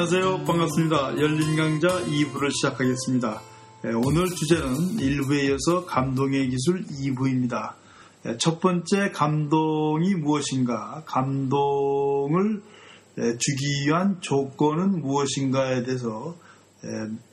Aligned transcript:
안녕하세요. 0.00 0.44
반갑습니다. 0.46 1.20
열린 1.20 1.56
강좌 1.56 1.88
2부를 1.88 2.50
시작하겠습니다. 2.50 3.42
예, 3.84 3.88
오늘 3.90 4.24
주제는 4.28 4.96
1부에 4.96 5.44
이어서 5.44 5.84
감동의 5.84 6.48
기술 6.48 6.86
2부입니다. 6.86 7.74
예, 8.24 8.38
첫 8.38 8.60
번째 8.60 9.10
감동이 9.10 10.14
무엇인가, 10.14 11.02
감동을 11.04 12.62
예, 13.18 13.22
주기 13.36 13.84
위한 13.84 14.16
조건은 14.22 15.02
무엇인가에 15.02 15.82
대해서 15.82 16.34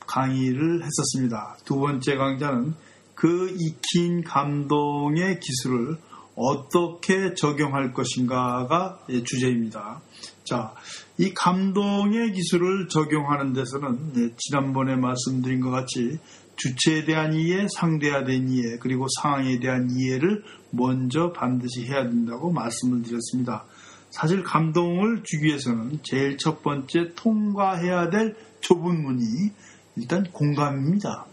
강의를 0.06 0.82
했었습니다. 0.84 1.56
두 1.64 1.76
번째 1.76 2.16
강좌는 2.16 2.74
그 3.14 3.56
익힌 3.58 4.22
감동의 4.24 5.40
기술을 5.40 5.96
어떻게 6.34 7.32
적용할 7.34 7.94
것인가가 7.94 8.98
주제입니다. 9.24 10.02
자, 10.44 10.74
이 11.20 11.34
감동의 11.34 12.32
기술을 12.32 12.88
적용하는 12.88 13.52
데서는 13.52 14.12
네, 14.12 14.30
지난번에 14.36 14.94
말씀드린 14.94 15.60
것 15.60 15.70
같이 15.70 16.18
주체에 16.54 17.04
대한 17.04 17.34
이해, 17.34 17.66
대한 18.00 18.48
이해, 18.48 18.78
그리고 18.78 19.06
상황에 19.20 19.58
대한 19.58 19.90
이해를 19.90 20.44
먼저 20.70 21.32
반드시 21.32 21.86
해야 21.86 22.04
된다고 22.04 22.52
말씀을 22.52 23.02
드렸습니다. 23.02 23.64
사실 24.10 24.42
감동을 24.42 25.22
주기 25.24 25.46
위해서는 25.46 25.98
제일 26.02 26.38
첫 26.38 26.62
번째 26.62 27.12
통과해야 27.14 28.10
될 28.10 28.36
좁은 28.60 29.02
문이 29.02 29.50
일단 29.96 30.24
공감입니다. 30.32 31.26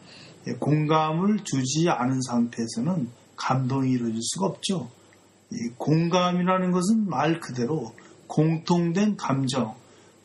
예, 0.48 0.54
공감을 0.54 1.44
주지 1.44 1.90
않은 1.90 2.22
상태에서는 2.22 3.10
감동이 3.36 3.92
이루어질 3.92 4.20
수가 4.22 4.48
없죠. 4.48 4.90
공감이라는 5.78 6.72
것은 6.72 7.08
말 7.08 7.40
그대로 7.40 7.94
공통된 8.28 9.18
감정, 9.18 9.76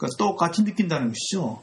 그러니까 0.00 0.16
똑같이 0.16 0.64
느낀다는 0.64 1.08
것이죠. 1.08 1.60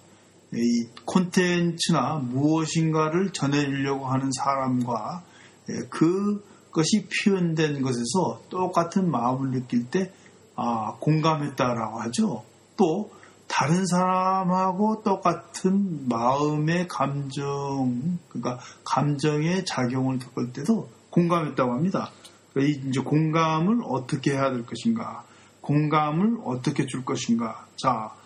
이 0.53 0.87
콘텐츠나 1.05 2.19
무엇인가를 2.19 3.33
전해주려고 3.33 4.05
하는 4.05 4.31
사람과 4.31 5.23
예, 5.69 5.87
그것이 5.89 7.07
표현된 7.09 7.81
것에서 7.81 8.41
똑같은 8.49 9.09
마음을 9.09 9.51
느낄 9.51 9.89
때 9.89 10.13
아, 10.55 10.95
공감했다라고 10.99 11.99
하죠. 12.01 12.43
또 12.77 13.11
다른 13.47 13.85
사람하고 13.85 15.01
똑같은 15.03 16.07
마음의 16.07 16.87
감정, 16.87 18.19
그러니까 18.29 18.59
감정의 18.83 19.65
작용을 19.65 20.19
겪을 20.19 20.53
때도 20.53 20.89
공감했다고 21.09 21.73
합니다. 21.73 22.11
그러니까 22.53 22.87
이제 22.87 23.01
공감을 23.01 23.81
어떻게 23.85 24.33
해야 24.33 24.51
될 24.51 24.65
것인가, 24.65 25.23
공감을 25.61 26.37
어떻게 26.45 26.85
줄 26.85 27.03
것인가. 27.03 27.65
자, 27.77 28.16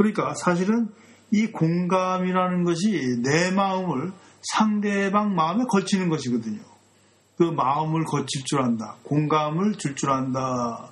그러니까 0.00 0.32
사실은 0.32 0.88
이 1.30 1.48
공감이라는 1.48 2.64
것이 2.64 3.20
내 3.22 3.50
마음을 3.50 4.12
상대방 4.40 5.34
마음에 5.34 5.64
걸치는 5.68 6.08
것이거든요. 6.08 6.58
그 7.36 7.44
마음을 7.44 8.04
거칠 8.04 8.42
줄 8.44 8.62
안다. 8.62 8.96
공감을 9.02 9.74
줄 9.74 9.94
줄 9.94 10.08
안다. 10.10 10.90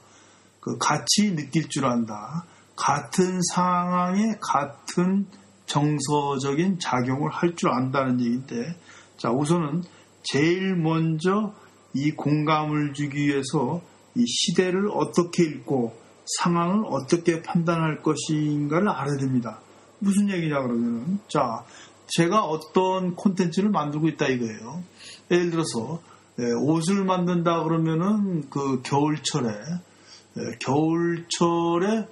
그 0.60 0.76
같이 0.76 1.34
느낄 1.34 1.70
줄 1.70 1.86
안다. 1.86 2.44
같은 2.76 3.40
상황에 3.54 4.34
같은 4.42 5.24
정서적인 5.64 6.78
작용을 6.78 7.30
할 7.30 7.56
줄 7.56 7.70
안다는 7.70 8.20
얘기인데, 8.20 8.76
자, 9.16 9.30
우선은 9.30 9.84
제일 10.22 10.76
먼저 10.76 11.54
이 11.94 12.10
공감을 12.10 12.92
주기 12.92 13.26
위해서 13.26 13.80
이 14.14 14.26
시대를 14.26 14.90
어떻게 14.92 15.44
읽고 15.44 15.96
상황을 16.38 16.84
어떻게 16.88 17.42
판단할 17.42 18.02
것인가를 18.02 18.88
알아야 18.88 19.16
됩니다. 19.16 19.60
무슨 19.98 20.30
얘기냐 20.30 20.60
그러면은 20.62 21.18
자 21.28 21.64
제가 22.06 22.44
어떤 22.44 23.14
콘텐츠를 23.14 23.70
만들고 23.70 24.08
있다 24.08 24.28
이거예요. 24.28 24.82
예를 25.30 25.50
들어서 25.50 26.00
예, 26.38 26.44
옷을 26.52 27.04
만든다 27.04 27.64
그러면은 27.64 28.48
그 28.48 28.80
겨울철에 28.82 29.48
예, 29.50 30.42
겨울철에 30.60 32.06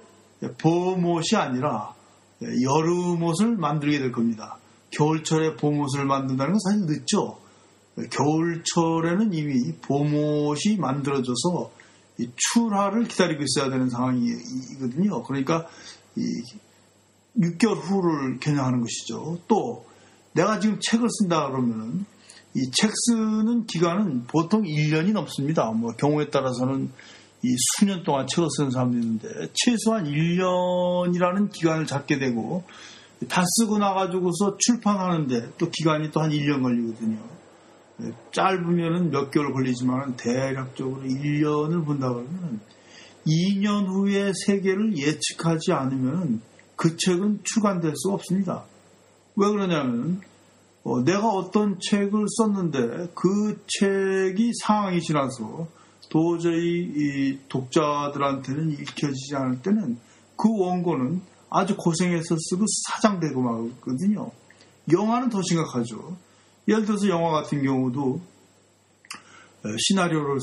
봄옷이 0.57 1.35
아니라 1.35 1.93
예, 2.43 2.47
여름옷을 2.61 3.55
만들게 3.57 3.99
될 3.99 4.11
겁니다. 4.11 4.57
겨울철에 4.91 5.55
봄옷을 5.55 6.05
만든다는 6.05 6.53
건 6.53 6.59
사실 6.59 6.85
늦죠. 6.85 7.39
겨울철에는 8.11 9.33
이미 9.33 9.73
봄옷이 9.81 10.77
만들어져서 10.77 11.71
출하를 12.35 13.05
기다리고 13.07 13.43
있어야 13.43 13.69
되는 13.69 13.89
상황이거든요. 13.89 15.23
그러니까 15.23 15.67
6개월 17.37 17.77
후를 17.77 18.39
겨냥하는 18.39 18.81
것이죠. 18.81 19.39
또 19.47 19.85
내가 20.33 20.59
지금 20.59 20.79
책을 20.81 21.07
쓴다 21.09 21.49
그러면은 21.49 22.05
이 22.55 22.71
책 22.71 22.91
쓰는 22.95 23.65
기간은 23.67 24.25
보통 24.25 24.63
1년이 24.63 25.11
넘습니다. 25.11 25.69
뭐 25.71 25.91
경우에 25.93 26.29
따라서는 26.29 26.89
이 27.43 27.55
수년 27.77 28.03
동안 28.03 28.25
책을 28.27 28.47
쓰는 28.57 28.71
사람도 28.71 28.97
있는데 28.97 29.29
최소한 29.53 30.05
1년이라는 30.05 31.51
기간을 31.51 31.85
잡게 31.85 32.17
되고 32.17 32.63
다 33.29 33.43
쓰고 33.45 33.77
나가지고서 33.77 34.57
출판하는데 34.59 35.51
또 35.59 35.69
기간이 35.69 36.09
또 36.09 36.21
한 36.21 36.31
1년 36.31 36.63
걸리거든요. 36.63 37.36
네, 37.97 38.11
짧으면 38.31 39.09
몇 39.09 39.31
개월 39.31 39.51
걸리지만 39.53 40.15
대략적으로 40.17 41.01
1년을 41.01 41.85
본다 41.85 42.09
그러면 42.09 42.59
2년 43.25 43.87
후에 43.87 44.31
세계를 44.45 44.97
예측하지 44.97 45.73
않으면 45.73 46.41
그 46.75 46.95
책은 46.95 47.41
출간될 47.43 47.93
수 47.95 48.11
없습니다. 48.11 48.63
왜 49.35 49.49
그러냐면 49.49 50.21
어, 50.83 51.03
내가 51.03 51.27
어떤 51.27 51.79
책을 51.79 52.25
썼는데 52.37 53.11
그 53.13 53.61
책이 53.67 54.51
상황이 54.63 55.01
지나서 55.01 55.67
도저히 56.09 57.39
독자들한테는 57.49 58.71
읽혀지지 58.71 59.35
않을 59.35 59.61
때는 59.61 59.97
그 60.37 60.47
원고는 60.49 61.21
아주 61.49 61.75
고생해서 61.75 62.35
쓰고 62.39 62.63
사장되고 62.87 63.41
말거든요. 63.41 64.31
영화는 64.91 65.29
더 65.29 65.41
심각하죠. 65.41 66.15
예를 66.67 66.85
들어서 66.85 67.07
영화 67.07 67.31
같은 67.31 67.63
경우도 67.63 68.21
시나리오를 69.89 70.39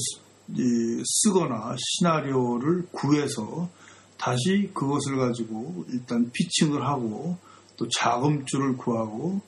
쓰거나 1.04 1.76
시나리오를 1.78 2.86
구해서 2.92 3.68
다시 4.16 4.70
그것을 4.72 5.16
가지고 5.16 5.84
일단 5.88 6.30
피칭을 6.32 6.86
하고 6.86 7.36
또 7.76 7.88
자금줄을 7.88 8.76
구하고 8.76 9.40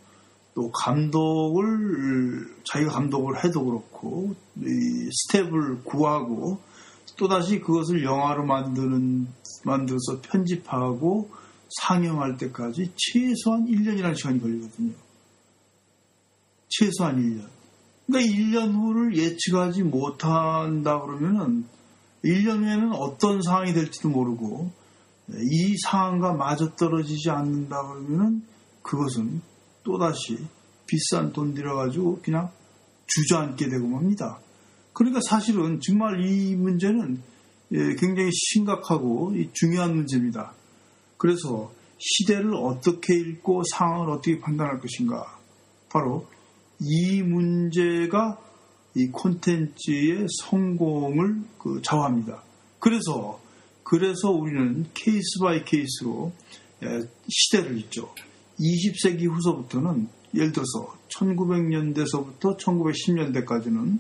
또 0.55 0.71
감독을 0.71 2.55
자기가 2.65 2.93
감독을 2.93 3.45
해도 3.45 3.65
그렇고 3.65 4.35
스텝을 4.57 5.83
구하고 5.85 6.61
또 7.17 7.29
다시 7.29 7.61
그것을 7.61 8.05
영화로 8.05 8.45
만드는 8.45 9.29
만들어서 9.65 10.21
편집하고 10.23 11.31
상영할 11.81 12.37
때까지 12.37 12.93
최소한 12.97 13.67
1년이라는 13.67 14.17
시간이 14.17 14.41
걸리거든요. 14.41 14.93
최소한 16.69 17.17
1년. 17.17 17.49
그러니까 18.07 18.33
1년 18.33 18.75
후를 18.75 19.17
예측하지 19.17 19.83
못한다 19.83 21.01
그러면은 21.01 21.65
1년 22.25 22.63
후에는 22.63 22.93
어떤 22.93 23.43
상황이 23.43 23.73
될지도 23.73 24.09
모르고 24.09 24.71
이 25.29 25.77
상황과 25.85 26.35
마저 26.35 26.75
떨어지지 26.77 27.31
않는다 27.31 27.83
그러면은 27.83 28.43
그것은 28.83 29.41
또다시 29.83 30.39
비싼 30.87 31.33
돈 31.33 31.55
들여가지고 31.55 32.21
그냥 32.23 32.51
주저앉게 33.07 33.69
되고 33.69 33.87
맙니다. 33.89 34.39
그러니까 34.93 35.21
사실은 35.29 35.81
정말 35.81 36.25
이 36.25 36.55
문제는 36.55 37.23
예, 37.73 37.95
굉장히 37.97 38.31
심각하고 38.33 39.35
중요한 39.53 39.97
문제입니다. 39.97 40.53
그래서 41.19 41.73
시대를 41.99 42.55
어떻게 42.55 43.15
읽고 43.15 43.63
상황을 43.73 44.11
어떻게 44.11 44.39
판단할 44.39 44.81
것인가. 44.81 45.39
바로 45.89 46.29
이 46.81 47.23
문제가 47.23 48.39
이 48.95 49.09
콘텐츠의 49.09 50.27
성공을 50.43 51.43
그 51.59 51.81
좌우합니다. 51.83 52.43
그래서 52.79 53.41
그래서 53.83 54.31
우리는 54.31 54.87
case 54.95 55.39
by 55.41 55.65
case로 55.65 56.33
시대를 57.29 57.79
읽죠. 57.79 58.13
20세기 58.59 59.29
후서부터는 59.31 60.09
예를 60.35 60.53
들어서 60.53 60.97
1900년대서부터 61.09 62.59
1910년대까지는 62.59 63.99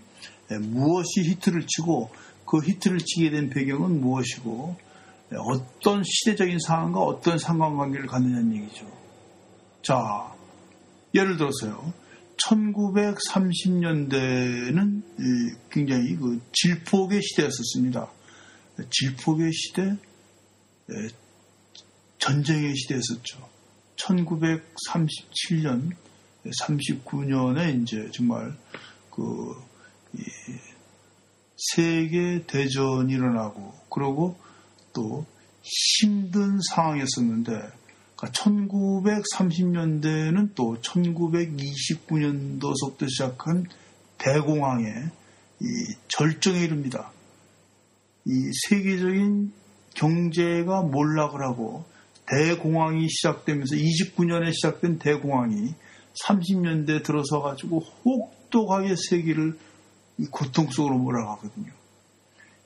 무엇이 0.62 1.22
히트를 1.22 1.66
치고 1.66 2.10
그 2.46 2.58
히트를 2.58 2.98
치게 2.98 3.30
된 3.30 3.50
배경은 3.50 4.00
무엇이고 4.00 4.76
어떤 5.38 6.02
시대적인 6.04 6.58
상황과 6.58 7.00
어떤 7.00 7.38
상관관계를 7.38 8.06
갖느냐는 8.06 8.54
얘기죠. 8.56 8.86
자, 9.82 10.32
예를 11.14 11.36
들어서요. 11.36 11.92
1930년대는 12.44 15.02
굉장히 15.70 16.16
그 16.16 16.40
질폭의 16.52 17.22
시대였었습니다. 17.22 18.10
질폭의 18.90 19.52
시대, 19.52 19.96
전쟁의 22.18 22.76
시대였었죠. 22.76 23.48
1937년, 23.96 25.92
39년에 26.62 27.82
이제 27.82 28.10
정말 28.12 28.54
그 29.10 29.54
세계 31.56 32.44
대전이 32.46 33.14
일어나고 33.14 33.72
그러고 33.90 34.38
또 34.92 35.24
힘든 35.62 36.60
상황이었었는데 36.74 37.72
1930년대는 38.16 40.00
그러니까 40.00 40.54
또 40.54 40.76
1929년도서부터 40.80 43.08
시작한 43.08 43.66
대공황의 44.18 45.10
이 45.60 45.94
절정에 46.08 46.60
이릅니다. 46.60 47.10
이 48.24 48.50
세계적인 48.68 49.52
경제가 49.94 50.82
몰락을 50.82 51.42
하고 51.42 51.84
대공황이 52.26 53.08
시작되면서 53.08 53.76
29년에 53.76 54.52
시작된 54.52 54.98
대공황이 54.98 55.74
30년대 56.24 57.04
들어서 57.04 57.40
가지고 57.40 57.84
혹독하게 58.04 58.96
세계를 58.96 59.56
고통 60.30 60.68
속으로 60.70 60.98
몰아가거든요. 60.98 61.70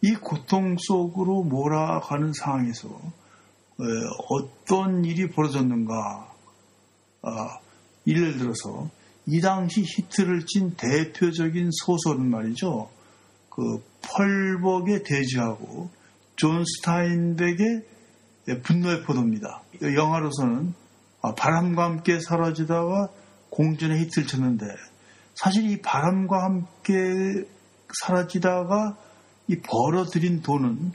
이 0.02 0.14
고통 0.14 0.76
속으로 0.78 1.42
몰아가는 1.42 2.32
상황에서 2.32 2.88
어떤 4.28 5.04
일이 5.04 5.30
벌어졌는가? 5.30 6.32
아, 7.22 7.58
예를 8.06 8.38
들어서 8.38 8.90
이 9.26 9.40
당시 9.40 9.82
히트를 9.82 10.46
친 10.46 10.74
대표적인 10.76 11.70
소설은 11.72 12.28
말이죠. 12.30 12.90
그 13.50 13.82
펄벅의 14.02 15.02
대지하고 15.04 15.90
존 16.36 16.64
스타인백의 16.64 17.82
분노의 18.62 19.02
포도입니다. 19.02 19.62
영화로서는 19.82 20.74
아, 21.22 21.34
바람과 21.34 21.84
함께 21.84 22.18
사라지다가 22.18 23.08
공전의 23.50 24.00
히트를 24.00 24.26
쳤는데 24.26 24.64
사실 25.34 25.70
이 25.70 25.80
바람과 25.80 26.44
함께 26.44 26.94
사라지다가 28.02 28.96
이 29.48 29.56
벌어들인 29.60 30.42
돈은 30.42 30.92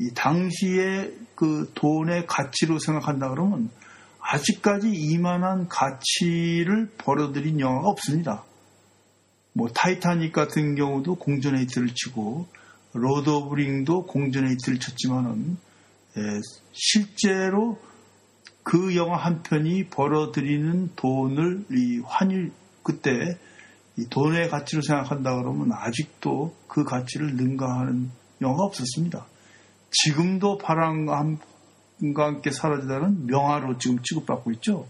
이 0.00 0.10
당시의 0.14 1.14
그 1.34 1.70
돈의 1.74 2.26
가치로 2.26 2.78
생각한다 2.78 3.28
그러면 3.28 3.70
아직까지 4.18 4.90
이만한 4.90 5.68
가치를 5.68 6.90
벌어들인 6.96 7.60
영화가 7.60 7.88
없습니다. 7.88 8.44
뭐 9.52 9.68
타이타닉 9.68 10.32
같은 10.32 10.74
경우도 10.74 11.16
공전의 11.16 11.56
히트를 11.56 11.88
치고 11.94 12.46
Lord 12.94 13.28
of 13.28 13.54
Ring도 13.56 14.06
공전의 14.06 14.48
히트를 14.48 14.78
쳤지만은 14.78 15.58
예, 16.16 16.22
실제로 16.72 17.78
그 18.62 18.96
영화 18.96 19.16
한 19.16 19.42
편이 19.42 19.88
벌어들이는 19.88 20.92
돈을 20.96 21.64
이 21.72 22.00
환율 22.04 22.52
그때 22.82 23.38
이 23.98 24.06
돈의 24.08 24.48
가치로 24.48 24.80
생각한다 24.80 25.36
그러면 25.36 25.72
아직도 25.72 26.54
그 26.68 26.84
가치를 26.84 27.36
능가하는 27.36 28.10
영화가 28.40 28.64
없었습니다. 28.64 29.26
지금도 29.90 30.58
바람과 30.58 31.18
함께 31.18 32.50
사라지다는 32.50 33.26
명화로 33.26 33.78
지금 33.78 34.02
취급받고 34.02 34.52
있죠. 34.52 34.86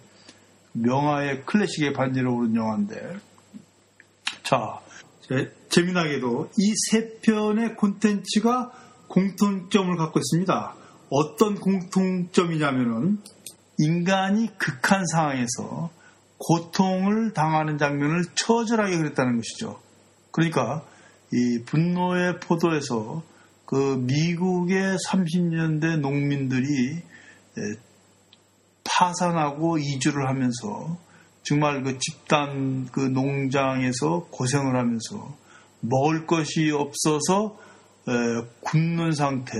명화의 0.73 1.45
클래식의 1.47 1.93
반지로 1.93 2.35
오른 2.35 2.55
영화인데 2.55 3.17
자 4.43 4.81
재미나게도 5.69 6.51
이 6.59 6.75
세 6.91 7.19
편의 7.21 7.77
콘텐츠가 7.77 8.73
공통점을 9.09 9.97
갖고 9.97 10.21
있습니다. 10.21 10.75
어떤 11.11 11.57
공통점이냐면은 11.57 13.19
인간이 13.79 14.49
극한 14.59 15.05
상황에서 15.07 15.91
고통을 16.39 17.33
당하는 17.33 17.79
장면을 17.79 18.25
처절하게 18.35 18.97
그렸다는 18.97 19.37
것이죠. 19.37 19.81
그러니까 20.31 20.85
이 21.33 21.63
분노의 21.65 22.41
포도에서 22.41 23.23
그 23.71 23.99
미국의 24.01 24.97
30년대 24.97 26.01
농민들이 26.01 27.01
파산하고 28.83 29.79
이주를 29.79 30.29
하면서 30.29 30.99
정말 31.45 31.85
그 31.85 31.97
집단 32.01 32.89
그 32.91 32.99
농장에서 32.99 34.27
고생을 34.33 34.77
하면서 34.77 35.37
먹을 35.79 36.27
것이 36.27 36.73
없어서 36.73 37.57
굶는 38.63 39.13
상태 39.13 39.53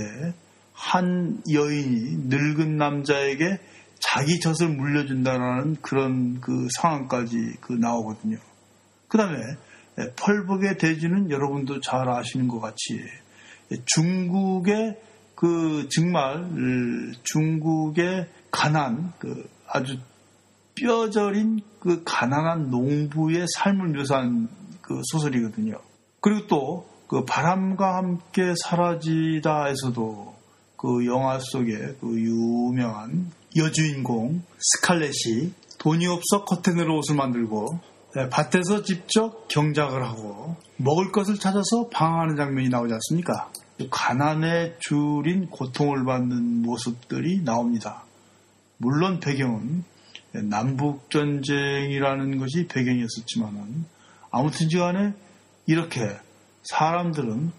한 0.73 1.41
여인이 1.49 2.25
늙은 2.27 2.75
남자에게 2.75 3.59
자기 4.01 4.41
젖을 4.41 4.67
물려준다라는 4.75 5.77
그런 5.81 6.41
그 6.41 6.67
상황까지 6.81 7.37
그 7.61 7.71
나오거든요. 7.71 8.37
그 9.07 9.17
다음에 9.17 9.37
펄벅의 10.17 10.77
대지는 10.79 11.31
여러분도 11.31 11.79
잘 11.79 12.09
아시는 12.09 12.49
것 12.49 12.59
같이 12.59 12.99
중국의 13.85 14.99
그 15.35 15.87
정말 15.89 16.47
중국의 17.23 18.27
가난 18.51 19.13
그 19.17 19.49
아주 19.67 19.97
뼈저린 20.75 21.61
그 21.79 22.03
가난한 22.03 22.69
농부의 22.69 23.45
삶을 23.55 23.87
묘사한 23.89 24.49
그 24.81 25.01
소설이거든요. 25.11 25.79
그리고 26.19 26.47
또 26.47 26.91
그 27.11 27.25
바람과 27.25 27.97
함께 27.97 28.53
사라지다에서도 28.63 30.33
그 30.77 31.05
영화 31.05 31.39
속에 31.39 31.75
그 31.99 32.17
유명한 32.17 33.29
여주인공 33.57 34.41
스칼렛이 34.57 35.51
돈이 35.77 36.07
없어 36.07 36.45
커튼으로 36.45 36.99
옷을 36.99 37.17
만들고 37.17 37.67
네, 38.15 38.29
밭에서 38.29 38.83
직접 38.83 39.49
경작을 39.49 40.07
하고 40.07 40.55
먹을 40.77 41.11
것을 41.11 41.35
찾아서 41.35 41.89
방황하는 41.91 42.37
장면이 42.37 42.69
나오지 42.69 42.93
않습니까? 42.93 43.51
가난에 43.89 44.75
줄인 44.79 45.47
고통을 45.47 46.05
받는 46.05 46.61
모습들이 46.61 47.41
나옵니다. 47.43 48.03
물론 48.77 49.19
배경은 49.19 49.83
남북전쟁이라는 50.33 52.37
것이 52.37 52.67
배경이었었지만은 52.67 53.85
아무튼지 54.31 54.77
간에 54.77 55.13
이렇게 55.67 55.99
사람들은 56.63 57.51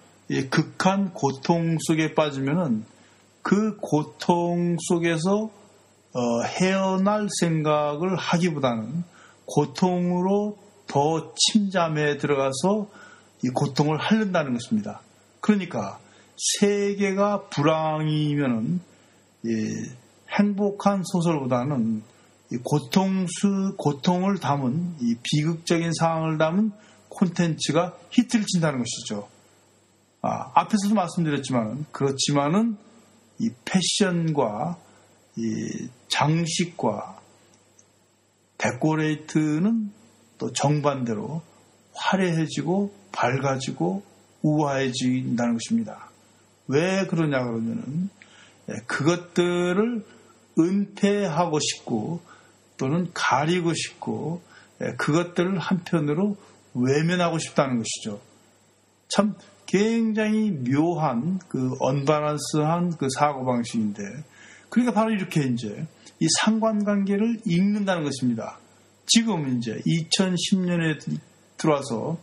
극한 0.50 1.12
고통 1.12 1.76
속에 1.80 2.14
빠지면은 2.14 2.84
그 3.42 3.76
고통 3.76 4.76
속에서 4.88 5.50
어, 6.14 6.42
헤어날 6.44 7.28
생각을 7.40 8.16
하기보다는 8.16 9.04
고통으로 9.46 10.58
더 10.86 11.32
침잠에 11.34 12.18
들어가서 12.18 12.88
이 13.44 13.48
고통을 13.48 13.98
핥는다는 13.98 14.52
것입니다. 14.52 15.00
그러니까 15.40 15.98
세계가 16.36 17.48
불황이면은 17.48 18.80
예, 19.46 19.50
행복한 20.38 21.02
소설보다는 21.04 22.02
고통 22.64 23.26
수 23.26 23.74
고통을 23.78 24.38
담은 24.38 24.96
이 25.00 25.16
비극적인 25.22 25.92
상황을 25.98 26.38
담은 26.38 26.72
콘텐츠가 27.08 27.96
히트를 28.10 28.46
친다는 28.46 28.78
것이죠. 28.78 29.28
아, 30.22 30.50
앞에서도 30.54 30.94
말씀드렸지만 30.94 31.86
그렇지만은 31.92 32.76
이 33.38 33.50
패션과 33.64 34.78
이 35.36 35.88
장식과 36.08 37.20
데코레이트는 38.58 39.90
또 40.38 40.52
정반대로 40.52 41.42
화려해지고 41.94 42.94
밝아지고 43.12 44.02
우아해진다는 44.42 45.54
것입니다. 45.54 46.11
왜 46.68 47.06
그러냐 47.06 47.42
그러면은 47.44 48.10
예, 48.68 48.74
그것들을 48.86 50.04
은폐하고 50.58 51.58
싶고 51.60 52.20
또는 52.76 53.10
가리고 53.14 53.72
싶고 53.74 54.42
예, 54.80 54.92
그것들을 54.96 55.58
한편으로 55.58 56.36
외면하고 56.74 57.38
싶다는 57.38 57.78
것이죠. 57.78 58.20
참 59.08 59.34
굉장히 59.66 60.50
묘한 60.50 61.38
그 61.48 61.74
언바란스한 61.80 62.96
그 62.98 63.08
사고 63.18 63.44
방식인데 63.44 64.02
그러니까 64.68 64.94
바로 64.94 65.12
이렇게 65.12 65.42
이제 65.42 65.86
이 66.18 66.26
상관관계를 66.40 67.40
읽는다는 67.46 68.04
것입니다. 68.04 68.58
지금 69.06 69.56
이제 69.56 69.80
2010년에 69.86 71.18
들어와서 71.56 72.18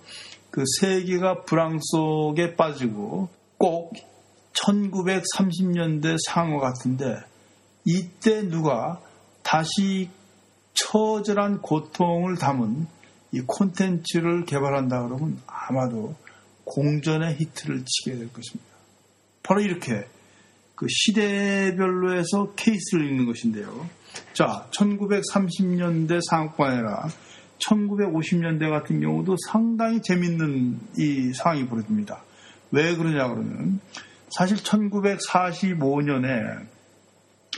그 0.49 0.63
세계가 0.79 1.43
불황 1.43 1.79
속에 1.81 2.55
빠지고 2.55 3.29
꼭 3.57 3.93
1930년대 4.63 6.17
상어 6.27 6.59
같은데 6.59 7.17
이때 7.85 8.47
누가 8.47 8.99
다시 9.43 10.09
처절한 10.73 11.61
고통을 11.61 12.37
담은 12.37 12.87
이 13.31 13.41
콘텐츠를 13.41 14.45
개발한다 14.45 15.03
그러면 15.03 15.41
아마도 15.45 16.15
공전의 16.65 17.35
히트를 17.35 17.83
치게 17.85 18.17
될 18.17 18.31
것입니다. 18.31 18.69
바로 19.43 19.61
이렇게 19.61 20.05
그 20.75 20.87
시대별로 20.89 22.17
해서 22.17 22.53
케이스를 22.55 23.07
읽는 23.07 23.25
것인데요. 23.25 23.89
자, 24.33 24.67
1930년대 24.71 26.21
상업관해라 26.29 27.09
1950년대 27.59 28.69
같은 28.69 29.01
경우도 29.01 29.35
상당히 29.47 30.01
재밌는 30.01 30.79
이 30.97 31.33
상황이 31.33 31.67
벌어집니다. 31.67 32.23
왜 32.71 32.95
그러냐 32.95 33.27
그러면 33.27 33.81
사실 34.31 34.57
1945년에 34.57 36.67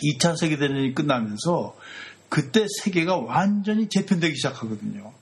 2차 0.04 0.38
세계대전이 0.38 0.96
끝나면서 0.96 1.78
그때 2.30 2.66
세계가 2.84 3.18
완전히 3.18 3.90
재편되기 3.90 4.36
시작하거든요. 4.36 5.14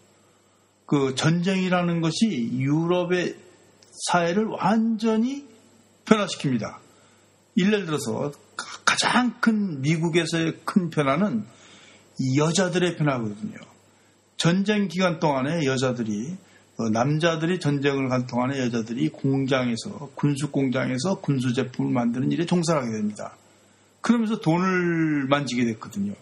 그 0.86 1.16
전쟁이라는 1.16 2.02
것이 2.02 2.52
유럽의 2.54 3.36
사회를 4.08 4.46
완전히 4.46 5.48
변화시킵니다. 6.06 6.78
예를 7.58 7.86
들어서 7.86 8.32
가장 8.86 9.40
큰 9.40 9.82
미국에서의 9.82 10.60
큰 10.66 10.90
변화는 10.90 11.46
여자들의 12.38 12.98
변화거든요. 12.98 13.58
전쟁 14.38 14.88
기간 14.88 15.20
동안에 15.20 15.66
여자들이 15.66 16.32
어, 16.32 16.49
남자들이 16.84 17.60
전쟁을 17.60 18.08
간 18.08 18.26
동안에 18.26 18.60
여자들이 18.60 19.10
공장에서 19.10 20.12
군수 20.16 20.50
공장에서 20.52 21.20
군수 21.20 21.54
제품을 21.54 21.92
만드는 21.92 22.32
일에 22.32 22.46
종사하게 22.46 22.92
됩니다. 22.92 23.36
그러면서 24.02 24.40
돈을 24.40 25.28
만지게 25.28 25.66
됐거든요. 25.66 26.14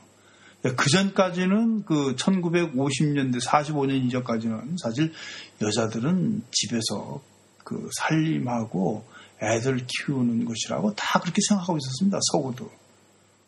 그 0.64 0.90
전까지는 0.90 1.84
그 1.86 2.16
1950년대 2.16 3.42
45년 3.44 4.06
이전까지는 4.08 4.78
사실 4.82 5.14
여자들은 5.62 6.42
집에서 6.52 7.22
그 7.64 7.90
살림하고 8.00 9.06
애들 9.42 9.86
키우는 9.86 10.46
것이라고 10.46 10.96
다 10.96 11.20
그렇게 11.20 11.40
생각하고 11.48 11.78
있었습니다. 11.78 12.18
서구도. 12.32 12.72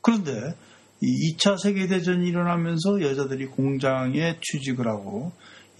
그런데 0.01 0.55
이 1.01 1.33
2차 1.33 1.57
세계대전이 1.57 2.27
일어나면서 2.27 3.01
여자들이 3.01 3.47
공장에 3.47 4.37
취직을 4.41 4.87
하고 4.87 5.31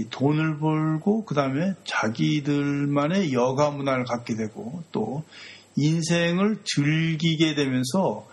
돈을 0.06 0.60
벌고 0.60 1.26
그 1.26 1.36
다음에 1.36 1.74
자기들만의 1.84 3.34
여가 3.34 3.72
문화를 3.72 4.06
갖게 4.06 4.36
되고 4.36 4.84
또 4.92 5.24
인생을 5.76 6.60
즐기게 6.64 7.56
되면서 7.56 8.26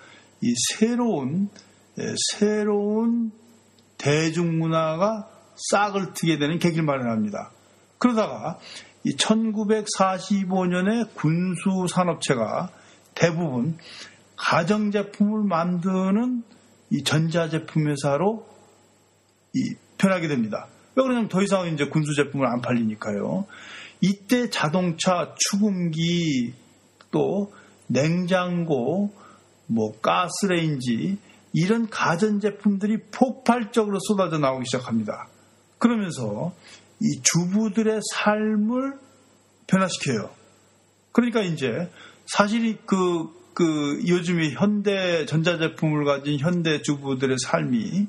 이 0.43 0.55
새로운 0.71 1.49
새로운 2.39 3.33
대중문화가 3.99 5.29
싹을 5.71 6.13
트게 6.13 6.39
되는 6.39 6.59
계기를 6.59 6.85
마련합니다. 6.85 7.51
그러다가 7.99 8.59
1945년에 9.07 11.15
군수 11.15 11.87
산업체가 11.89 12.69
대부분 13.15 13.79
가정제품을 14.37 15.45
만드는 15.45 16.43
이 16.91 17.03
전자제품 17.03 17.89
회사로 17.89 18.47
이 19.55 19.75
변하게 19.97 20.29
됩니다. 20.29 20.69
왜 20.97 21.03
그러냐면 21.03 21.29
더 21.29 21.43
이상 21.43 21.69
이제 21.73 21.87
군수 21.87 22.15
제품을 22.15 22.47
안 22.47 22.61
팔리니까요. 22.63 23.47
이때 24.01 24.51
자동차, 24.51 25.35
추금기, 25.39 26.55
또 27.11 27.53
냉장고, 27.87 29.13
뭐 29.67 29.93
가스레인지 30.01 31.19
이런 31.53 31.89
가전 31.89 32.41
제품들이 32.41 32.99
폭발적으로 33.11 33.99
쏟아져 34.01 34.39
나오기 34.39 34.65
시작합니다. 34.67 35.29
그러면서 35.79 36.55
이 37.01 37.21
주부들의 37.23 38.01
삶을 38.15 38.99
변화시켜요. 39.67 40.31
그러니까 41.13 41.43
이제 41.43 41.91
사실이 42.27 42.79
그, 42.87 43.29
그 43.55 44.03
요즘에 44.07 44.51
현대 44.51 45.27
전자제품을 45.27 46.05
가진 46.05 46.39
현대 46.39 46.81
주부들의 46.83 47.37
삶이 47.39 48.07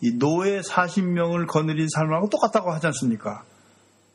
이 0.00 0.12
노예 0.18 0.60
40명을 0.60 1.46
거느린 1.46 1.88
삶하고 1.88 2.28
똑같다고 2.28 2.70
하지 2.70 2.86
않습니까? 2.88 3.44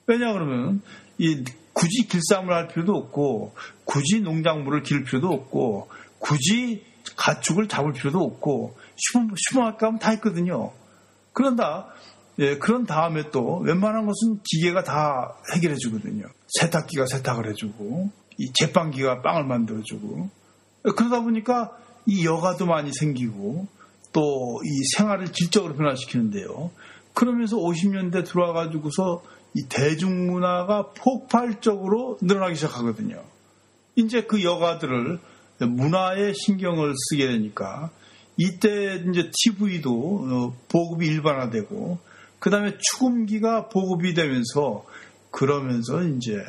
왜냐 0.07 0.33
그러면 0.33 0.81
이 1.17 1.43
굳이 1.73 2.07
길쌈을 2.07 2.53
할 2.53 2.67
필요도 2.67 2.93
없고 2.93 3.53
굳이 3.85 4.21
농작물을 4.21 4.83
기를 4.83 5.03
필요도 5.03 5.27
없고 5.29 5.89
굳이 6.19 6.83
가축을 7.15 7.67
잡을 7.67 7.93
필요도 7.93 8.19
없고 8.19 8.77
슈퍼, 8.95 9.27
슈퍼마켓 9.35 9.79
가면 9.79 9.99
다 9.99 10.13
있거든요. 10.13 10.71
그런다 11.33 11.87
예, 12.39 12.57
그런 12.57 12.85
다음에 12.85 13.29
또 13.31 13.57
웬만한 13.59 14.05
것은 14.05 14.39
기계가 14.43 14.83
다 14.83 15.35
해결해 15.53 15.75
주거든요. 15.75 16.25
세탁기가 16.59 17.05
세탁을 17.05 17.49
해주고 17.49 18.09
이 18.37 18.51
제빵기가 18.53 19.21
빵을 19.21 19.45
만들어주고 19.45 20.29
그러다 20.95 21.21
보니까 21.21 21.71
이 22.05 22.25
여가도 22.25 22.65
많이 22.65 22.91
생기고 22.93 23.67
또 24.13 24.51
이 24.63 24.83
생활을 24.97 25.31
질적으로 25.31 25.75
변화시키는데요. 25.75 26.71
그러면서 27.13 27.57
50년대 27.57 28.25
들어와가지고서 28.25 29.23
이 29.55 29.63
대중문화가 29.67 30.91
폭발적으로 30.95 32.17
늘어나기 32.21 32.55
시작하거든요. 32.55 33.21
이제 33.95 34.23
그 34.23 34.43
여가들을 34.43 35.19
문화에 35.59 36.33
신경을 36.33 36.93
쓰게 36.95 37.27
되니까 37.27 37.91
이때 38.37 39.03
이제 39.09 39.29
TV도 39.43 39.91
어, 39.91 40.57
보급이 40.69 41.05
일반화되고 41.07 41.99
그 42.39 42.49
다음에 42.49 42.77
추금기가 42.79 43.67
보급이 43.67 44.13
되면서 44.13 44.85
그러면서 45.29 46.01
이제 46.03 46.41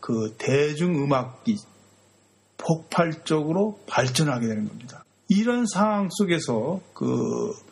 그 0.00 0.34
대중음악이 0.38 1.56
폭발적으로 2.56 3.80
발전하게 3.86 4.46
되는 4.46 4.68
겁니다. 4.68 5.04
이런 5.28 5.66
상황 5.66 6.08
속에서 6.10 6.80
그 6.94 7.66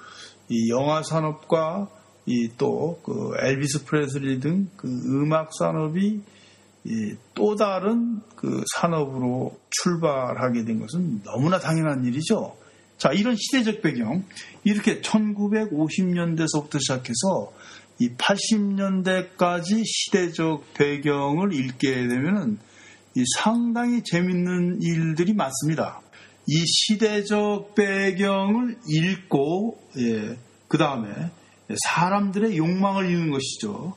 이 0.50 0.68
영화 0.68 1.02
산업과 1.02 1.88
이 2.26 2.49
또 2.58 3.00
그 3.02 3.32
엘비스 3.40 3.84
프레슬리 3.87 4.40
등 4.40 4.68
그 4.76 4.88
음악 4.88 5.50
산업이 5.58 6.20
또 7.34 7.56
다른 7.56 8.20
그 8.37 8.62
산업으로 8.76 9.58
출발하게 9.70 10.64
된 10.64 10.80
것은 10.80 11.23
너무나 11.23 11.58
당연한 11.58 12.04
일이죠. 12.04 12.56
자, 12.99 13.11
이런 13.12 13.37
시대적 13.37 13.80
배경, 13.80 14.25
이렇게 14.64 15.00
1950년대서부터 15.00 16.78
시작해서 16.78 17.52
이 17.99 18.11
80년대까지 18.11 19.82
시대적 19.84 20.75
배경을 20.75 21.54
읽게 21.54 21.90
되면은 22.06 22.58
상당히 23.38 24.02
재밌는 24.04 24.82
일들이 24.82 25.32
많습니다. 25.32 26.02
이 26.46 26.64
시대적 26.66 27.74
배경을 27.74 28.78
읽고, 28.88 29.78
예, 29.98 30.36
그 30.68 30.78
다음에 30.78 31.30
사람들의 31.86 32.56
욕망을 32.56 33.10
읽는 33.10 33.30
것이죠. 33.30 33.94